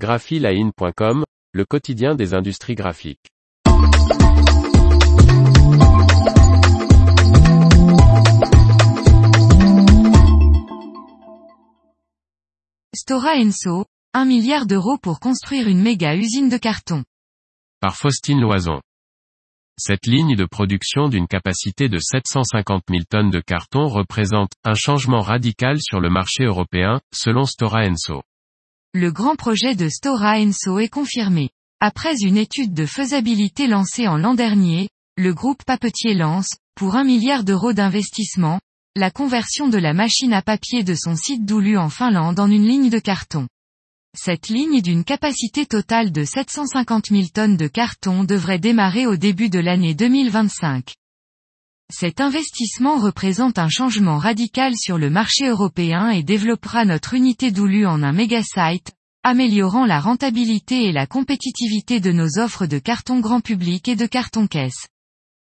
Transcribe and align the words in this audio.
graphiline.com, 0.00 1.24
le 1.52 1.64
quotidien 1.66 2.14
des 2.14 2.32
industries 2.32 2.74
graphiques. 2.74 3.28
Stora 12.94 13.36
Enso, 13.36 13.84
1 14.14 14.24
milliard 14.24 14.64
d'euros 14.64 14.96
pour 14.96 15.20
construire 15.20 15.68
une 15.68 15.82
méga 15.82 16.16
usine 16.16 16.48
de 16.48 16.56
carton. 16.56 17.04
Par 17.80 17.94
Faustine 17.94 18.40
Loison. 18.40 18.80
Cette 19.78 20.06
ligne 20.06 20.34
de 20.34 20.46
production 20.46 21.08
d'une 21.08 21.26
capacité 21.26 21.90
de 21.90 21.98
750 21.98 22.84
000 22.88 23.02
tonnes 23.08 23.30
de 23.30 23.40
carton 23.40 23.86
représente 23.86 24.52
un 24.64 24.74
changement 24.74 25.20
radical 25.20 25.78
sur 25.78 26.00
le 26.00 26.08
marché 26.08 26.44
européen, 26.44 27.00
selon 27.12 27.44
Stora 27.44 27.84
Enso. 27.86 28.22
Le 28.92 29.12
grand 29.12 29.36
projet 29.36 29.76
de 29.76 29.88
Stora 29.88 30.40
Enso 30.40 30.80
est 30.80 30.88
confirmé. 30.88 31.50
Après 31.78 32.22
une 32.22 32.36
étude 32.36 32.74
de 32.74 32.86
faisabilité 32.86 33.68
lancée 33.68 34.08
en 34.08 34.16
l'an 34.16 34.34
dernier, 34.34 34.88
le 35.16 35.32
groupe 35.32 35.62
papetier 35.64 36.14
lance, 36.14 36.56
pour 36.74 36.96
1 36.96 37.04
milliard 37.04 37.44
d'euros 37.44 37.72
d'investissement, 37.72 38.58
la 38.96 39.12
conversion 39.12 39.68
de 39.68 39.78
la 39.78 39.94
machine 39.94 40.32
à 40.32 40.42
papier 40.42 40.82
de 40.82 40.96
son 40.96 41.14
site 41.14 41.44
d'Oulu 41.44 41.78
en 41.78 41.88
Finlande 41.88 42.40
en 42.40 42.50
une 42.50 42.66
ligne 42.66 42.90
de 42.90 42.98
carton. 42.98 43.46
Cette 44.18 44.48
ligne 44.48 44.82
d'une 44.82 45.04
capacité 45.04 45.66
totale 45.66 46.10
de 46.10 46.24
750 46.24 47.10
000 47.10 47.22
tonnes 47.32 47.56
de 47.56 47.68
carton 47.68 48.24
devrait 48.24 48.58
démarrer 48.58 49.06
au 49.06 49.14
début 49.14 49.50
de 49.50 49.60
l'année 49.60 49.94
2025. 49.94 50.94
Cet 51.90 52.20
investissement 52.20 52.98
représente 52.98 53.58
un 53.58 53.68
changement 53.68 54.18
radical 54.18 54.74
sur 54.76 54.96
le 54.96 55.10
marché 55.10 55.48
européen 55.48 56.10
et 56.10 56.22
développera 56.22 56.84
notre 56.84 57.14
unité 57.14 57.50
d'Oulu 57.50 57.84
en 57.84 58.02
un 58.04 58.12
méga-site, 58.12 58.92
améliorant 59.24 59.86
la 59.86 59.98
rentabilité 59.98 60.84
et 60.84 60.92
la 60.92 61.06
compétitivité 61.06 61.98
de 61.98 62.12
nos 62.12 62.38
offres 62.38 62.66
de 62.66 62.78
carton 62.78 63.18
grand 63.18 63.40
public 63.40 63.88
et 63.88 63.96
de 63.96 64.06
carton 64.06 64.46
caisse. 64.46 64.86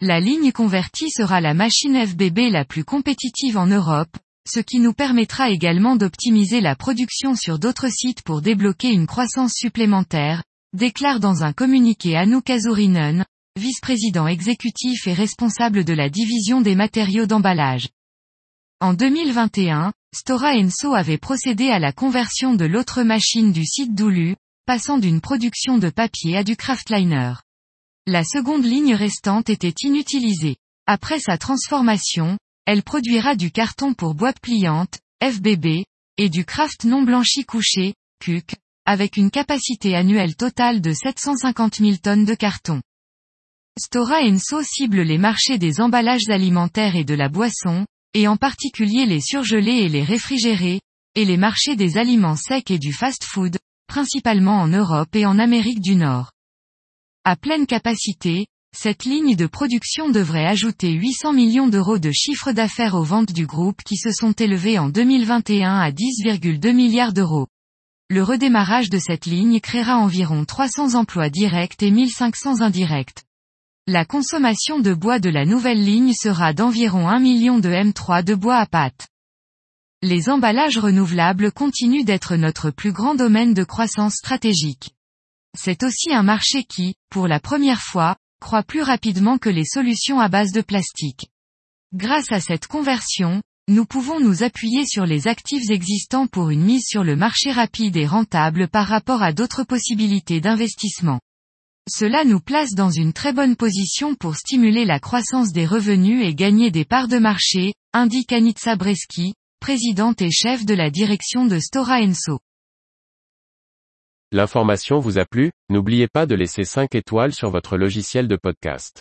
La 0.00 0.20
ligne 0.20 0.52
convertie 0.52 1.10
sera 1.10 1.40
la 1.40 1.54
machine 1.54 2.06
FBB 2.06 2.50
la 2.50 2.64
plus 2.64 2.84
compétitive 2.84 3.58
en 3.58 3.66
Europe, 3.66 4.16
ce 4.48 4.60
qui 4.60 4.78
nous 4.78 4.92
permettra 4.92 5.50
également 5.50 5.96
d'optimiser 5.96 6.60
la 6.60 6.76
production 6.76 7.34
sur 7.34 7.58
d'autres 7.58 7.90
sites 7.90 8.22
pour 8.22 8.42
débloquer 8.42 8.92
une 8.92 9.08
croissance 9.08 9.54
supplémentaire, 9.54 10.44
déclare 10.72 11.18
dans 11.18 11.42
un 11.42 11.52
communiqué 11.52 12.16
Anouk 12.16 12.48
Azurinen, 12.48 13.24
vice-président 13.58 14.26
exécutif 14.26 15.06
et 15.06 15.12
responsable 15.12 15.84
de 15.84 15.92
la 15.92 16.08
division 16.08 16.62
des 16.62 16.74
matériaux 16.74 17.26
d'emballage. 17.26 17.90
En 18.80 18.94
2021, 18.94 19.92
Stora 20.14 20.52
Enso 20.54 20.94
avait 20.94 21.18
procédé 21.18 21.68
à 21.68 21.78
la 21.78 21.92
conversion 21.92 22.54
de 22.54 22.64
l'autre 22.64 23.02
machine 23.02 23.52
du 23.52 23.66
site 23.66 23.94
d'Oulu, 23.94 24.36
passant 24.64 24.98
d'une 24.98 25.20
production 25.20 25.76
de 25.76 25.90
papier 25.90 26.36
à 26.36 26.44
du 26.44 26.56
kraftliner. 26.56 27.34
La 28.06 28.24
seconde 28.24 28.64
ligne 28.64 28.94
restante 28.94 29.50
était 29.50 29.74
inutilisée. 29.82 30.56
Après 30.86 31.20
sa 31.20 31.36
transformation, 31.36 32.38
elle 32.64 32.82
produira 32.82 33.34
du 33.34 33.50
carton 33.50 33.92
pour 33.92 34.14
boîte 34.14 34.40
pliante, 34.40 35.00
FBB, 35.22 35.84
et 36.16 36.28
du 36.28 36.44
kraft 36.44 36.84
non 36.84 37.02
blanchi 37.02 37.44
couché, 37.44 37.94
CUC, 38.20 38.54
avec 38.86 39.16
une 39.16 39.30
capacité 39.30 39.94
annuelle 39.94 40.36
totale 40.36 40.80
de 40.80 40.92
750 40.92 41.76
000 41.76 41.96
tonnes 41.96 42.24
de 42.24 42.34
carton. 42.34 42.80
Stora 43.78 44.22
Enso 44.22 44.62
cible 44.62 45.02
les 45.02 45.18
marchés 45.18 45.56
des 45.56 45.80
emballages 45.80 46.28
alimentaires 46.28 46.96
et 46.96 47.04
de 47.04 47.14
la 47.14 47.28
boisson, 47.28 47.86
et 48.12 48.26
en 48.26 48.36
particulier 48.36 49.06
les 49.06 49.20
surgelés 49.20 49.82
et 49.84 49.88
les 49.88 50.02
réfrigérés, 50.02 50.80
et 51.14 51.24
les 51.24 51.36
marchés 51.36 51.76
des 51.76 51.96
aliments 51.96 52.34
secs 52.34 52.72
et 52.72 52.78
du 52.78 52.92
fast-food, 52.92 53.56
principalement 53.86 54.60
en 54.60 54.66
Europe 54.66 55.14
et 55.14 55.26
en 55.26 55.38
Amérique 55.38 55.80
du 55.80 55.94
Nord. 55.94 56.32
À 57.24 57.36
pleine 57.36 57.66
capacité, 57.66 58.46
cette 58.76 59.04
ligne 59.04 59.36
de 59.36 59.46
production 59.46 60.08
devrait 60.08 60.46
ajouter 60.46 60.90
800 60.90 61.32
millions 61.32 61.68
d'euros 61.68 61.98
de 61.98 62.10
chiffre 62.10 62.50
d'affaires 62.50 62.96
aux 62.96 63.04
ventes 63.04 63.32
du 63.32 63.46
groupe 63.46 63.82
qui 63.84 63.96
se 63.96 64.10
sont 64.10 64.32
élevées 64.32 64.78
en 64.78 64.88
2021 64.88 65.78
à 65.78 65.90
10,2 65.92 66.72
milliards 66.72 67.12
d'euros. 67.12 67.46
Le 68.10 68.24
redémarrage 68.24 68.90
de 68.90 68.98
cette 68.98 69.26
ligne 69.26 69.60
créera 69.60 69.98
environ 69.98 70.44
300 70.44 70.94
emplois 70.94 71.30
directs 71.30 71.82
et 71.82 71.90
1500 71.90 72.60
indirects. 72.60 73.27
La 73.90 74.04
consommation 74.04 74.80
de 74.80 74.92
bois 74.92 75.18
de 75.18 75.30
la 75.30 75.46
nouvelle 75.46 75.82
ligne 75.82 76.12
sera 76.12 76.52
d'environ 76.52 77.08
1 77.08 77.20
million 77.20 77.58
de 77.58 77.70
M3 77.70 78.22
de 78.22 78.34
bois 78.34 78.58
à 78.58 78.66
pâte. 78.66 79.08
Les 80.02 80.28
emballages 80.28 80.76
renouvelables 80.76 81.50
continuent 81.52 82.04
d'être 82.04 82.36
notre 82.36 82.70
plus 82.70 82.92
grand 82.92 83.14
domaine 83.14 83.54
de 83.54 83.64
croissance 83.64 84.16
stratégique. 84.16 84.90
C'est 85.56 85.82
aussi 85.84 86.12
un 86.12 86.22
marché 86.22 86.64
qui, 86.64 86.96
pour 87.08 87.28
la 87.28 87.40
première 87.40 87.80
fois, 87.80 88.16
croît 88.42 88.62
plus 88.62 88.82
rapidement 88.82 89.38
que 89.38 89.48
les 89.48 89.64
solutions 89.64 90.20
à 90.20 90.28
base 90.28 90.52
de 90.52 90.60
plastique. 90.60 91.30
Grâce 91.94 92.30
à 92.30 92.40
cette 92.40 92.66
conversion, 92.66 93.40
nous 93.68 93.86
pouvons 93.86 94.20
nous 94.20 94.42
appuyer 94.42 94.84
sur 94.84 95.06
les 95.06 95.28
actifs 95.28 95.70
existants 95.70 96.26
pour 96.26 96.50
une 96.50 96.62
mise 96.62 96.84
sur 96.86 97.04
le 97.04 97.16
marché 97.16 97.52
rapide 97.52 97.96
et 97.96 98.06
rentable 98.06 98.68
par 98.68 98.86
rapport 98.86 99.22
à 99.22 99.32
d'autres 99.32 99.64
possibilités 99.64 100.42
d'investissement. 100.42 101.20
Cela 101.90 102.24
nous 102.24 102.40
place 102.40 102.74
dans 102.74 102.90
une 102.90 103.14
très 103.14 103.32
bonne 103.32 103.56
position 103.56 104.14
pour 104.14 104.36
stimuler 104.36 104.84
la 104.84 105.00
croissance 105.00 105.52
des 105.52 105.64
revenus 105.64 106.22
et 106.22 106.34
gagner 106.34 106.70
des 106.70 106.84
parts 106.84 107.08
de 107.08 107.16
marché, 107.16 107.72
indique 107.94 108.30
Anitsa 108.30 108.76
Breski, 108.76 109.32
présidente 109.58 110.20
et 110.20 110.30
chef 110.30 110.66
de 110.66 110.74
la 110.74 110.90
direction 110.90 111.46
de 111.46 111.58
Stora 111.58 112.00
Enso. 112.00 112.40
L'information 114.32 114.98
vous 114.98 115.18
a 115.18 115.24
plu, 115.24 115.50
n'oubliez 115.70 116.08
pas 116.08 116.26
de 116.26 116.34
laisser 116.34 116.64
5 116.64 116.94
étoiles 116.94 117.32
sur 117.32 117.50
votre 117.50 117.78
logiciel 117.78 118.28
de 118.28 118.36
podcast. 118.36 119.00